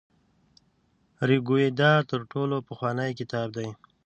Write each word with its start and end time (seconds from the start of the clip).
ریګویډا 1.27 1.91
تر 2.09 2.21
ټولو 2.31 2.55
پخوانی 2.67 3.11
کتاب 3.19 3.47
دی. 3.57 3.69